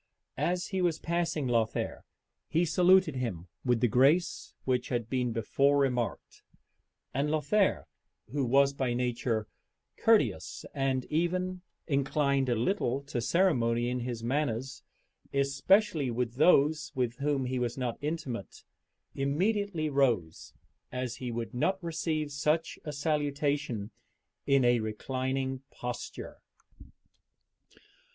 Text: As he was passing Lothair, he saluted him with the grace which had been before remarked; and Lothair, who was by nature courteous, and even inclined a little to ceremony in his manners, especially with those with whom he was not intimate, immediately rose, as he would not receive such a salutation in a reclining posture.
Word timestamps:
As 0.39 0.69
he 0.69 0.81
was 0.81 0.97
passing 0.97 1.47
Lothair, 1.47 2.03
he 2.49 2.65
saluted 2.65 3.17
him 3.17 3.49
with 3.63 3.81
the 3.81 3.87
grace 3.87 4.55
which 4.65 4.89
had 4.89 5.11
been 5.11 5.31
before 5.31 5.77
remarked; 5.77 6.41
and 7.13 7.29
Lothair, 7.29 7.85
who 8.31 8.43
was 8.43 8.73
by 8.73 8.95
nature 8.95 9.47
courteous, 9.97 10.65
and 10.73 11.05
even 11.11 11.61
inclined 11.85 12.49
a 12.49 12.55
little 12.55 13.03
to 13.03 13.21
ceremony 13.21 13.89
in 13.91 13.99
his 13.99 14.23
manners, 14.23 14.81
especially 15.35 16.09
with 16.09 16.33
those 16.33 16.91
with 16.95 17.17
whom 17.17 17.45
he 17.45 17.59
was 17.59 17.77
not 17.77 17.99
intimate, 18.01 18.63
immediately 19.13 19.87
rose, 19.87 20.55
as 20.91 21.17
he 21.17 21.29
would 21.31 21.53
not 21.53 21.77
receive 21.83 22.31
such 22.31 22.79
a 22.83 22.91
salutation 22.91 23.91
in 24.47 24.65
a 24.65 24.79
reclining 24.79 25.61
posture. 25.69 26.41